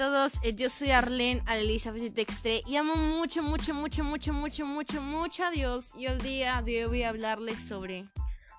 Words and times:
todos, 0.00 0.40
eh, 0.42 0.54
yo 0.54 0.70
soy 0.70 0.92
Arlene 0.92 1.42
Elizabeth 1.46 2.14
Textre 2.14 2.62
y 2.66 2.76
amo 2.76 2.96
mucho, 2.96 3.42
mucho, 3.42 3.74
mucho, 3.74 4.02
mucho, 4.02 4.32
mucho, 4.32 4.64
mucho, 4.64 5.02
mucho 5.02 5.44
a 5.44 5.50
Dios 5.50 5.94
y 5.94 6.06
el 6.06 6.16
día 6.22 6.62
de 6.62 6.84
hoy 6.84 6.88
voy 6.88 7.02
a 7.02 7.10
hablarles 7.10 7.60
sobre 7.60 8.08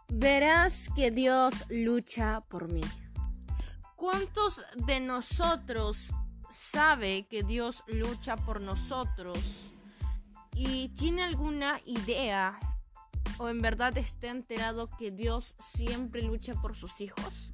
Verás 0.07 0.87
que 0.95 1.09
Dios 1.09 1.65
lucha 1.67 2.41
por 2.41 2.71
mí. 2.71 2.83
¿Cuántos 3.95 4.63
de 4.85 4.99
nosotros 4.99 6.11
sabe 6.51 7.25
que 7.27 7.41
Dios 7.41 7.83
lucha 7.87 8.35
por 8.35 8.61
nosotros 8.61 9.73
y 10.53 10.89
tiene 10.89 11.23
alguna 11.23 11.81
idea 11.87 12.59
o 13.39 13.49
en 13.49 13.63
verdad 13.63 13.97
está 13.97 14.27
enterado 14.27 14.91
que 14.95 15.09
Dios 15.09 15.55
siempre 15.59 16.21
lucha 16.21 16.53
por 16.53 16.75
sus 16.75 17.01
hijos? 17.01 17.51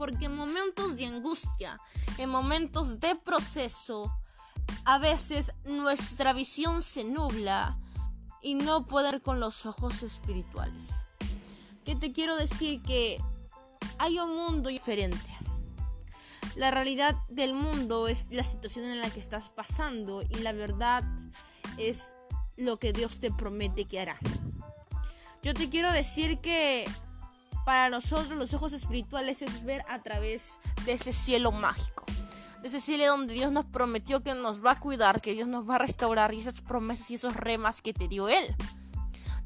Porque 0.00 0.24
en 0.24 0.34
momentos 0.34 0.96
de 0.96 1.04
angustia, 1.04 1.78
en 2.16 2.30
momentos 2.30 3.00
de 3.00 3.16
proceso, 3.16 4.10
a 4.86 4.96
veces 4.96 5.52
nuestra 5.64 6.32
visión 6.32 6.80
se 6.80 7.04
nubla 7.04 7.78
y 8.40 8.54
no 8.54 8.86
poder 8.86 9.20
con 9.20 9.40
los 9.40 9.66
ojos 9.66 10.02
espirituales. 10.02 11.04
¿Qué 11.84 11.96
te 11.96 12.12
quiero 12.12 12.34
decir? 12.36 12.80
Que 12.80 13.22
hay 13.98 14.18
un 14.18 14.34
mundo 14.36 14.70
diferente. 14.70 15.36
La 16.56 16.70
realidad 16.70 17.16
del 17.28 17.52
mundo 17.52 18.08
es 18.08 18.26
la 18.30 18.42
situación 18.42 18.86
en 18.86 19.00
la 19.00 19.10
que 19.10 19.20
estás 19.20 19.50
pasando 19.50 20.22
y 20.22 20.36
la 20.36 20.54
verdad 20.54 21.04
es 21.76 22.08
lo 22.56 22.78
que 22.78 22.94
Dios 22.94 23.20
te 23.20 23.30
promete 23.30 23.84
que 23.84 24.00
hará. 24.00 24.18
Yo 25.42 25.52
te 25.52 25.68
quiero 25.68 25.92
decir 25.92 26.38
que 26.38 26.88
para 27.70 27.88
nosotros 27.88 28.36
los 28.36 28.52
ojos 28.52 28.72
espirituales 28.72 29.42
es 29.42 29.64
ver 29.64 29.84
a 29.88 30.00
través 30.00 30.58
de 30.84 30.94
ese 30.94 31.12
cielo 31.12 31.52
mágico. 31.52 32.04
De 32.62 32.66
ese 32.66 32.80
cielo 32.80 33.06
donde 33.06 33.32
Dios 33.32 33.52
nos 33.52 33.64
prometió 33.64 34.24
que 34.24 34.34
nos 34.34 34.60
va 34.60 34.72
a 34.72 34.80
cuidar, 34.80 35.20
que 35.20 35.34
Dios 35.34 35.46
nos 35.46 35.70
va 35.70 35.76
a 35.76 35.78
restaurar 35.78 36.34
y 36.34 36.40
esas 36.40 36.60
promesas 36.62 37.12
y 37.12 37.14
esos 37.14 37.36
remas 37.36 37.80
que 37.80 37.92
te 37.92 38.08
dio 38.08 38.28
Él. 38.28 38.56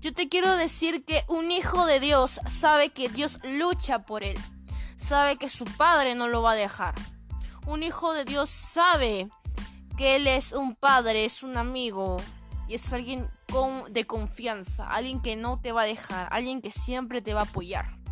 Yo 0.00 0.14
te 0.14 0.30
quiero 0.30 0.56
decir 0.56 1.04
que 1.04 1.22
un 1.28 1.52
hijo 1.52 1.84
de 1.84 2.00
Dios 2.00 2.40
sabe 2.46 2.88
que 2.88 3.10
Dios 3.10 3.40
lucha 3.44 4.04
por 4.04 4.24
él. 4.24 4.38
Sabe 4.96 5.36
que 5.36 5.50
su 5.50 5.66
padre 5.66 6.14
no 6.14 6.26
lo 6.26 6.40
va 6.40 6.52
a 6.52 6.54
dejar. 6.56 6.94
Un 7.66 7.82
hijo 7.82 8.14
de 8.14 8.24
Dios 8.24 8.48
sabe 8.48 9.28
que 9.98 10.16
Él 10.16 10.28
es 10.28 10.52
un 10.52 10.76
padre, 10.76 11.26
es 11.26 11.42
un 11.42 11.58
amigo 11.58 12.16
y 12.68 12.76
es 12.76 12.90
alguien 12.90 13.28
con, 13.52 13.92
de 13.92 14.06
confianza, 14.06 14.88
alguien 14.88 15.20
que 15.20 15.36
no 15.36 15.60
te 15.60 15.72
va 15.72 15.82
a 15.82 15.84
dejar, 15.84 16.28
alguien 16.30 16.62
que 16.62 16.70
siempre 16.70 17.20
te 17.20 17.34
va 17.34 17.40
a 17.40 17.44
apoyar. 17.44 18.02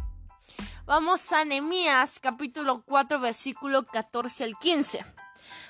Vamos 0.85 1.33
a 1.33 1.45
Nehemías 1.45 2.19
capítulo 2.19 2.83
4 2.83 3.21
versículo 3.21 3.87
14 3.87 4.43
al 4.43 4.59
15. 4.59 5.07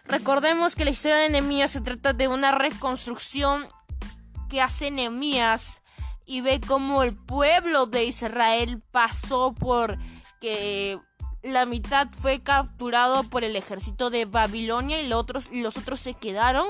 Recordemos 0.06 0.74
que 0.74 0.86
la 0.86 0.90
historia 0.90 1.18
de 1.18 1.28
Nehemías 1.28 1.70
se 1.70 1.82
trata 1.82 2.14
de 2.14 2.28
una 2.28 2.50
reconstrucción 2.52 3.68
que 4.48 4.62
hace 4.62 4.90
Nehemías 4.90 5.82
y 6.24 6.40
ve 6.40 6.62
cómo 6.66 7.02
el 7.02 7.14
pueblo 7.14 7.84
de 7.84 8.04
Israel 8.06 8.82
pasó 8.90 9.52
por 9.52 9.98
que 10.40 10.98
la 11.42 11.66
mitad 11.66 12.08
fue 12.10 12.42
capturado 12.42 13.22
por 13.24 13.44
el 13.44 13.54
ejército 13.54 14.08
de 14.08 14.24
Babilonia 14.24 15.02
y 15.02 15.08
los 15.08 15.18
otros, 15.18 15.50
los 15.52 15.76
otros 15.76 16.00
se 16.00 16.14
quedaron 16.14 16.68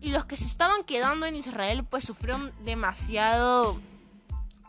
y 0.00 0.10
los 0.10 0.24
que 0.24 0.36
se 0.36 0.46
estaban 0.46 0.82
quedando 0.82 1.26
en 1.26 1.36
Israel 1.36 1.84
pues 1.88 2.04
sufrieron 2.04 2.52
demasiado 2.64 3.78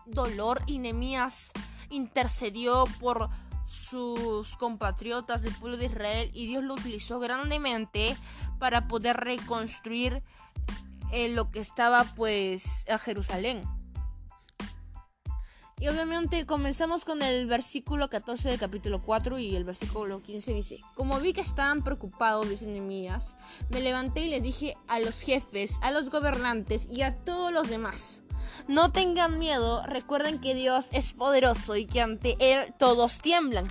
dolor 0.05 0.61
y 0.67 0.77
Nehemías 0.77 1.51
intercedió 1.89 2.85
por 2.99 3.29
sus 3.67 4.57
compatriotas 4.57 5.43
del 5.43 5.53
pueblo 5.53 5.77
de 5.77 5.85
Israel 5.85 6.31
y 6.33 6.47
Dios 6.47 6.63
lo 6.63 6.73
utilizó 6.73 7.19
grandemente 7.19 8.17
para 8.57 8.87
poder 8.87 9.17
reconstruir 9.17 10.23
eh, 11.11 11.29
lo 11.29 11.51
que 11.51 11.59
estaba 11.59 12.03
pues 12.15 12.85
a 12.89 12.97
Jerusalén. 12.97 13.63
Y 15.81 15.87
obviamente 15.87 16.45
comenzamos 16.45 17.05
con 17.05 17.21
el 17.21 17.45
versículo 17.45 18.09
14 18.09 18.49
del 18.49 18.59
capítulo 18.59 19.01
4 19.01 19.39
y 19.39 19.55
el 19.55 19.63
versículo 19.63 20.21
15 20.21 20.53
dice, 20.53 20.79
como 20.93 21.17
vi 21.21 21.31
que 21.31 21.39
estaban 21.39 21.83
preocupados, 21.83 22.49
dice 22.49 22.65
Nehemías, 22.65 23.37
me 23.69 23.79
levanté 23.79 24.25
y 24.25 24.29
le 24.29 24.41
dije 24.41 24.75
a 24.89 24.99
los 24.99 25.21
jefes, 25.21 25.77
a 25.81 25.91
los 25.91 26.09
gobernantes 26.09 26.89
y 26.91 27.03
a 27.03 27.15
todos 27.15 27.53
los 27.53 27.69
demás, 27.69 28.23
no 28.67 28.91
tengan 28.91 29.39
miedo, 29.39 29.83
recuerden 29.85 30.39
que 30.39 30.55
Dios 30.55 30.89
es 30.91 31.13
poderoso 31.13 31.75
y 31.75 31.85
que 31.85 32.01
ante 32.01 32.35
Él 32.39 32.73
todos 32.77 33.19
tiemblan. 33.19 33.67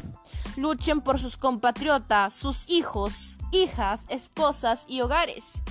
Luchen 0.57 1.01
por 1.01 1.19
sus 1.21 1.37
compatriotas, 1.37 2.35
sus 2.35 2.69
hijos, 2.69 3.39
hijas, 3.53 4.07
esposas 4.09 4.85
y 4.89 5.01
hogares. 5.01 5.63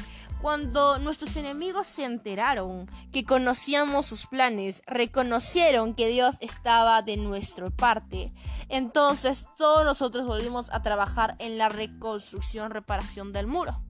Cuando 0.41 1.00
nuestros 1.00 1.35
enemigos 1.35 1.88
se 1.88 2.06
enteraron 2.06 2.90
que 3.12 3.23
conocíamos 3.23 4.06
sus 4.06 4.28
planes, 4.28 4.84
reconocieron 4.85 5.96
que 5.96 6.07
Dios 6.07 6.35
estaba 6.41 7.01
de 7.01 7.17
nuestra 7.17 7.72
parte. 7.72 8.31
Entonces 8.69 9.47
todos 9.57 9.84
nosotros 9.84 10.28
volvimos 10.28 10.69
a 10.72 10.81
trabajar 10.81 11.35
en 11.40 11.57
la 11.57 11.69
reconstrucción, 11.69 12.69
reparación 12.69 13.34
del 13.34 13.47
muro. 13.47 13.81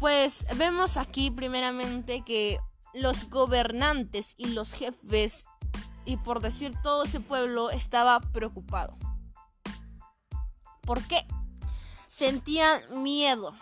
Pues 0.00 0.46
vemos 0.56 0.96
aquí 0.96 1.30
primeramente 1.30 2.22
que 2.24 2.58
los 3.02 3.28
gobernantes 3.30 4.34
y 4.36 4.48
los 4.48 4.72
jefes 4.72 5.44
y 6.04 6.16
por 6.16 6.40
decir 6.40 6.74
todo 6.82 7.04
ese 7.04 7.20
pueblo 7.20 7.70
estaba 7.70 8.20
preocupado. 8.20 8.96
¿Por 10.82 11.02
qué? 11.06 11.26
Sentían 12.08 12.80
miedo. 13.02 13.54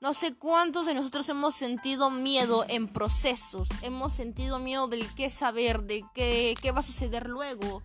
No 0.00 0.14
sé 0.14 0.34
cuántos 0.34 0.86
de 0.86 0.94
nosotros 0.94 1.28
hemos 1.28 1.54
sentido 1.54 2.10
miedo 2.10 2.64
en 2.68 2.88
procesos, 2.88 3.68
hemos 3.82 4.14
sentido 4.14 4.58
miedo 4.58 4.88
del 4.88 5.12
qué 5.14 5.28
saber, 5.30 5.82
de 5.82 6.04
qué, 6.14 6.54
qué 6.60 6.72
va 6.72 6.80
a 6.80 6.82
suceder 6.82 7.28
luego, 7.28 7.82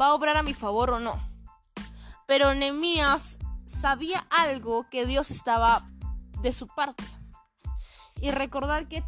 va 0.00 0.06
a 0.06 0.14
obrar 0.14 0.36
a 0.36 0.42
mi 0.42 0.54
favor 0.54 0.90
o 0.90 1.00
no. 1.00 1.20
Pero 2.26 2.54
Nehemías 2.54 3.38
sabía 3.66 4.26
algo 4.30 4.88
que 4.90 5.06
Dios 5.06 5.30
estaba 5.30 5.88
de 6.40 6.52
su 6.52 6.66
parte. 6.66 7.04
Y 8.20 8.30
recordar 8.30 8.88
que 8.88 9.04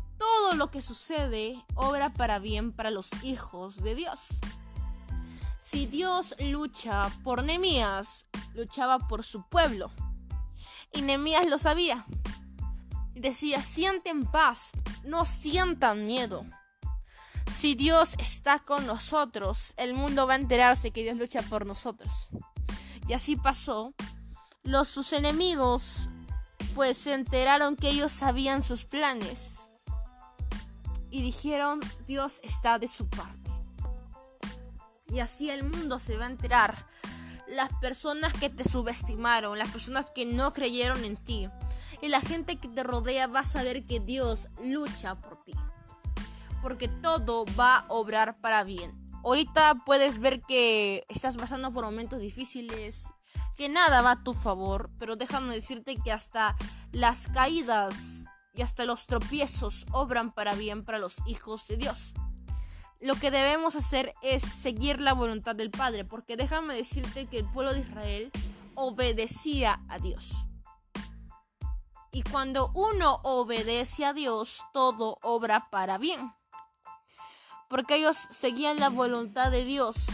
todo 0.47 0.55
lo 0.55 0.71
que 0.71 0.81
sucede 0.81 1.61
obra 1.75 2.13
para 2.13 2.39
bien 2.39 2.71
para 2.71 2.93
los 2.93 3.11
hijos 3.25 3.83
de 3.83 3.97
Dios. 3.97 4.29
Si 5.59 5.87
Dios 5.87 6.37
lucha 6.39 7.11
por 7.25 7.43
Nemías, 7.43 8.27
luchaba 8.55 9.01
por 9.09 9.25
su 9.25 9.43
pueblo. 9.49 9.91
Y 10.93 11.03
Nemías 11.03 11.47
lo 11.47 11.59
sabía. 11.59 12.07
Decía, 13.13 13.61
sienten 13.65 14.25
paz, 14.25 14.71
no 15.03 15.25
sientan 15.25 16.07
miedo. 16.07 16.47
Si 17.51 17.75
Dios 17.75 18.15
está 18.21 18.61
con 18.61 18.87
nosotros, 18.87 19.75
el 19.77 19.95
mundo 19.95 20.29
va 20.29 20.35
a 20.35 20.37
enterarse 20.37 20.93
que 20.93 21.03
Dios 21.03 21.17
lucha 21.17 21.43
por 21.43 21.67
nosotros. 21.67 22.29
Y 23.09 23.15
así 23.15 23.35
pasó. 23.35 23.95
Los 24.63 24.87
sus 24.87 25.13
enemigos 25.13 26.09
pues 26.77 26.99
se 26.99 27.15
enteraron 27.15 27.75
que 27.75 27.89
ellos 27.89 28.13
sabían 28.13 28.63
sus 28.63 28.85
planes 28.85 29.67
y 31.17 31.23
dijeron, 31.23 31.81
Dios 32.07 32.41
está 32.43 32.79
de 32.79 32.89
su 32.89 33.09
parte. 33.09 33.51
Y 35.09 35.21
así 35.21 35.49
el 35.49 35.65
mundo 35.65 35.99
se 35.99 36.19
va 36.19 36.27
a 36.27 36.31
enterar. 36.31 36.87
Las 37.49 37.73
personas 37.81 38.35
que 38.35 38.51
te 38.51 38.69
subestimaron, 38.69 39.59
las 39.59 39.71
personas 39.71 40.11
que 40.11 40.27
no 40.27 40.53
creyeron 40.53 41.07
en 41.07 41.17
ti 41.17 41.49
y 42.03 42.09
la 42.09 42.21
gente 42.21 42.57
que 42.57 42.69
te 42.69 42.83
rodea 42.83 43.29
va 43.29 43.41
a 43.41 43.45
saber 43.45 43.87
que 43.87 43.99
Dios 43.99 44.49
lucha 44.63 45.15
por 45.15 45.43
ti. 45.43 45.55
Porque 46.61 46.87
todo 46.87 47.47
va 47.59 47.79
a 47.79 47.87
obrar 47.89 48.39
para 48.43 48.63
bien. 48.63 48.93
Ahorita 49.25 49.75
puedes 49.87 50.19
ver 50.19 50.43
que 50.43 51.07
estás 51.09 51.39
pasando 51.39 51.73
por 51.73 51.87
momentos 51.87 52.21
difíciles, 52.21 53.07
que 53.57 53.71
nada 53.71 54.03
va 54.03 54.11
a 54.11 54.23
tu 54.23 54.35
favor, 54.35 54.91
pero 54.99 55.17
déjame 55.17 55.55
decirte 55.55 55.97
que 55.97 56.13
hasta 56.13 56.57
las 56.93 57.29
caídas 57.29 58.26
y 58.57 58.63
hasta 58.63 58.85
los 58.85 59.07
tropiezos 59.07 59.87
obran 59.93 60.33
para 60.33 60.55
bien 60.55 60.85
para 60.85 60.99
los 60.99 61.17
hijos 61.27 61.67
de 61.67 61.77
Dios. 61.77 62.15
Lo 63.01 63.15
que 63.15 63.31
debemos 63.31 63.77
hacer 63.77 64.15
es 64.23 64.43
seguir 64.43 65.01
la 65.01 65.13
voluntad 65.13 65.55
del 65.55 65.71
Padre, 65.71 66.05
porque 66.07 66.37
déjame 66.37 66.75
decirte 66.75 67.27
que 67.27 67.39
el 67.39 67.51
pueblo 67.51 67.75
de 67.75 67.81
Israel 67.81 68.33
obedecía 68.75 69.81
a 69.89 69.99
Dios. 69.99 70.47
Y 72.11 72.23
cuando 72.23 72.71
uno 72.75 73.21
obedece 73.25 74.07
a 74.07 74.15
Dios, 74.15 74.63
todo 74.73 75.19
obra 75.23 75.69
para 75.71 75.99
bien. 75.99 76.33
Porque 77.69 77.97
ellos 77.97 78.17
seguían 78.17 78.81
la 78.81 78.89
voluntad 78.89 79.51
de 79.51 79.67
Dios. 79.67 80.07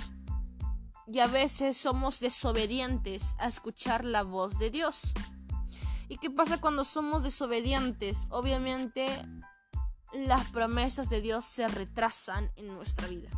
Y 1.06 1.20
a 1.20 1.28
veces 1.28 1.76
somos 1.76 2.18
desobedientes 2.18 3.36
a 3.38 3.46
escuchar 3.46 4.04
la 4.04 4.24
voz 4.24 4.58
de 4.58 4.70
Dios. 4.70 5.14
¿Y 6.12 6.18
qué 6.18 6.28
pasa 6.28 6.60
cuando 6.60 6.84
somos 6.84 7.22
desobedientes? 7.22 8.26
Obviamente 8.28 9.08
las 10.12 10.46
promesas 10.50 11.08
de 11.08 11.22
Dios 11.22 11.46
se 11.46 11.66
retrasan 11.68 12.52
en 12.56 12.66
nuestra 12.66 13.08
vida. 13.08 13.30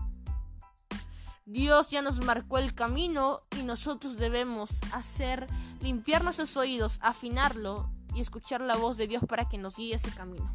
Dios 1.46 1.90
ya 1.90 2.02
nos 2.02 2.20
marcó 2.24 2.58
el 2.58 2.74
camino 2.74 3.42
y 3.56 3.62
nosotros 3.62 4.16
debemos 4.16 4.80
hacer, 4.92 5.46
limpiar 5.82 6.24
nuestros 6.24 6.56
oídos, 6.56 6.98
afinarlo 7.00 7.92
y 8.12 8.20
escuchar 8.20 8.60
la 8.60 8.74
voz 8.74 8.96
de 8.96 9.06
Dios 9.06 9.22
para 9.24 9.48
que 9.48 9.56
nos 9.56 9.76
guíe 9.76 9.94
ese 9.94 10.10
camino. 10.10 10.52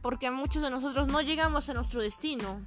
Porque 0.00 0.30
muchos 0.30 0.62
de 0.62 0.70
nosotros 0.70 1.08
no 1.08 1.20
llegamos 1.20 1.68
a 1.68 1.74
nuestro 1.74 2.00
destino 2.00 2.64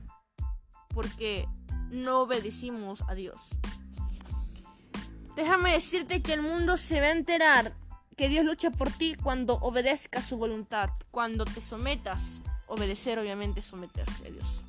porque 0.94 1.48
no 1.90 2.20
obedecimos 2.24 3.02
a 3.08 3.14
Dios. 3.14 3.52
Déjame 5.38 5.72
decirte 5.72 6.22
que 6.22 6.34
el 6.34 6.42
mundo 6.42 6.76
se 6.76 7.00
va 7.00 7.08
a 7.08 7.12
enterar 7.12 7.80
que 8.22 8.30
Dios 8.30 8.46
lucha 8.46 8.70
por 8.70 8.92
ti 8.92 9.16
cuando 9.16 9.56
obedezcas 9.62 10.26
su 10.26 10.38
voluntad, 10.38 10.92
cuando 11.10 11.44
te 11.44 11.60
sometas. 11.60 12.40
Obedecer 12.68 13.18
obviamente 13.18 13.62
someterse 13.62 14.28
a 14.28 14.30
Dios. 14.30 14.64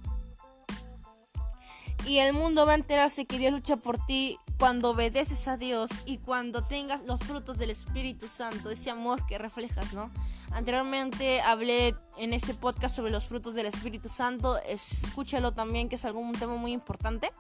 Y 2.07 2.21
el 2.21 2.33
mundo 2.33 2.65
va 2.65 2.73
a 2.73 2.77
enterarse 2.77 3.27
que 3.27 3.39
Dios 3.39 3.53
lucha 3.53 3.77
por 3.77 4.03
ti 4.07 4.39
cuando 4.59 4.89
obedeces 4.89 5.49
a 5.49 5.59
Dios 5.59 5.91
y 6.07 6.17
cuando 6.17 6.63
tengas 6.63 7.03
los 7.05 7.21
frutos 7.21 7.59
del 7.59 7.69
Espíritu 7.69 8.27
Santo, 8.27 8.71
ese 8.71 8.89
amor 8.89 9.27
que 9.27 9.37
reflejas, 9.37 9.93
¿no? 9.93 10.11
Anteriormente 10.53 11.43
hablé 11.43 11.95
en 12.17 12.33
ese 12.33 12.55
podcast 12.55 12.97
sobre 12.97 13.13
los 13.13 13.27
frutos 13.27 13.53
del 13.53 13.67
Espíritu 13.67 14.09
Santo, 14.09 14.63
escúchalo 14.63 15.53
también 15.53 15.91
que 15.91 15.97
es 15.97 16.07
algún 16.07 16.33
tema 16.33 16.57
muy 16.57 16.73
importante. 16.73 17.31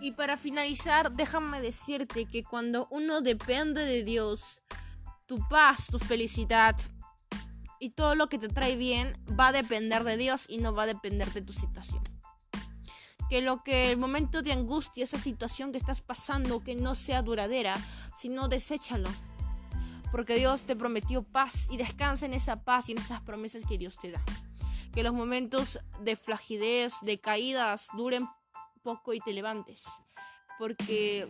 Y 0.00 0.12
para 0.12 0.36
finalizar, 0.36 1.12
déjame 1.12 1.60
decirte 1.60 2.26
que 2.26 2.44
cuando 2.44 2.86
uno 2.90 3.20
depende 3.20 3.84
de 3.84 4.04
Dios, 4.04 4.62
tu 5.26 5.38
paz, 5.48 5.86
tu 5.86 5.98
felicidad 5.98 6.76
y 7.80 7.90
todo 7.90 8.14
lo 8.14 8.28
que 8.28 8.38
te 8.38 8.48
trae 8.48 8.76
bien 8.76 9.14
va 9.38 9.48
a 9.48 9.52
depender 9.52 10.04
de 10.04 10.16
Dios 10.16 10.44
y 10.48 10.58
no 10.58 10.74
va 10.74 10.84
a 10.84 10.86
depender 10.86 11.32
de 11.32 11.42
tu 11.42 11.52
situación 11.52 12.02
que 13.28 13.42
lo 13.42 13.62
que 13.62 13.90
el 13.90 13.98
momento 13.98 14.42
de 14.42 14.52
angustia, 14.52 15.04
esa 15.04 15.18
situación 15.18 15.72
que 15.72 15.78
estás 15.78 16.00
pasando, 16.00 16.60
que 16.60 16.74
no 16.74 16.94
sea 16.94 17.22
duradera, 17.22 17.76
sino 18.16 18.48
deséchalo. 18.48 19.08
Porque 20.12 20.36
Dios 20.36 20.64
te 20.64 20.76
prometió 20.76 21.22
paz 21.22 21.66
y 21.70 21.76
descansa 21.76 22.26
en 22.26 22.34
esa 22.34 22.62
paz 22.62 22.88
y 22.88 22.92
en 22.92 22.98
esas 22.98 23.20
promesas 23.22 23.64
que 23.68 23.78
Dios 23.78 23.98
te 23.98 24.12
da. 24.12 24.22
Que 24.92 25.02
los 25.02 25.12
momentos 25.12 25.80
de 26.00 26.16
flagidez, 26.16 26.94
de 27.02 27.18
caídas, 27.18 27.88
duren 27.96 28.28
poco 28.86 29.12
y 29.12 29.18
te 29.18 29.32
levantes. 29.32 29.84
Porque 30.60 31.28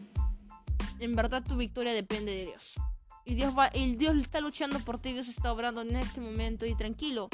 en 1.00 1.16
verdad 1.16 1.42
tu 1.42 1.56
victoria 1.56 1.94
depende 1.94 2.34
de 2.34 2.44
Dios. 2.44 2.74
Y 3.24 3.34
Dios, 3.34 3.56
va, 3.58 3.70
y 3.72 3.96
Dios 3.96 4.14
está 4.18 4.42
luchando 4.42 4.78
por 4.80 4.98
ti, 5.00 5.14
Dios 5.14 5.26
está 5.28 5.50
obrando 5.52 5.80
en 5.80 5.96
este 5.96 6.20
momento 6.20 6.66
y 6.66 6.74
tranquilo. 6.74 7.30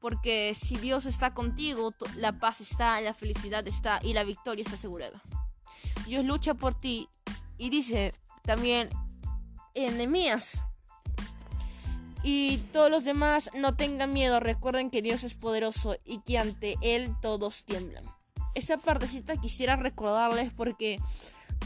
Porque 0.00 0.54
si 0.54 0.76
Dios 0.76 1.04
está 1.04 1.34
contigo, 1.34 1.92
la 2.16 2.40
paz 2.40 2.62
está, 2.62 2.98
la 3.02 3.12
felicidad 3.12 3.66
está 3.68 4.00
y 4.02 4.14
la 4.14 4.24
victoria 4.24 4.62
está 4.62 4.76
asegurada. 4.76 5.22
Dios 6.06 6.24
lucha 6.24 6.54
por 6.54 6.74
ti 6.74 7.08
y 7.58 7.68
dice 7.68 8.14
también 8.42 8.88
enemías. 9.74 10.62
Y 12.22 12.56
todos 12.72 12.90
los 12.90 13.04
demás 13.04 13.50
no 13.54 13.76
tengan 13.76 14.12
miedo, 14.14 14.40
recuerden 14.40 14.90
que 14.90 15.02
Dios 15.02 15.24
es 15.24 15.34
poderoso 15.34 15.96
y 16.04 16.20
que 16.20 16.38
ante 16.38 16.76
Él 16.80 17.14
todos 17.20 17.64
tiemblan. 17.64 18.17
Esa 18.54 18.78
partecita 18.78 19.36
quisiera 19.36 19.76
recordarles 19.76 20.52
porque 20.52 20.98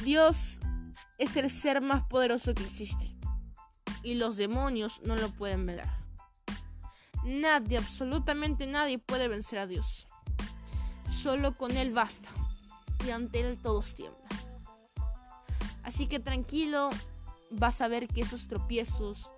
Dios 0.04 0.60
es 1.18 1.36
el 1.36 1.50
ser 1.50 1.80
más 1.80 2.04
poderoso 2.04 2.54
que 2.54 2.64
existe. 2.64 3.16
Y 4.02 4.14
los 4.14 4.36
demonios 4.36 5.00
no 5.04 5.16
lo 5.16 5.30
pueden 5.30 5.66
ver. 5.66 5.84
Nadie, 7.24 7.78
absolutamente 7.78 8.66
nadie 8.66 8.98
puede 8.98 9.28
vencer 9.28 9.60
a 9.60 9.66
Dios. 9.66 10.06
Solo 11.06 11.54
con 11.54 11.76
Él 11.76 11.92
basta. 11.92 12.28
Y 13.06 13.10
ante 13.10 13.40
Él 13.40 13.58
todos 13.60 13.94
tiemblan. 13.94 14.28
Así 15.84 16.06
que 16.06 16.20
tranquilo, 16.20 16.90
vas 17.50 17.80
a 17.80 17.88
ver 17.88 18.08
que 18.08 18.22
esos 18.22 18.48
tropiezos 18.48 19.30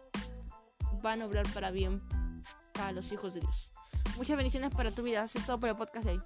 van 1.02 1.22
a 1.22 1.26
obrar 1.26 1.46
para 1.52 1.70
bien 1.70 2.02
para 2.72 2.92
los 2.92 3.12
hijos 3.12 3.34
de 3.34 3.40
Dios. 3.40 3.70
Muchas 4.16 4.36
bendiciones 4.36 4.74
para 4.74 4.90
tu 4.90 5.02
vida. 5.02 5.22
Así 5.22 5.38
es 5.38 5.46
todo 5.46 5.58
por 5.58 5.68
el 5.68 5.76
podcast 5.76 6.06
de 6.06 6.12
hoy. 6.12 6.22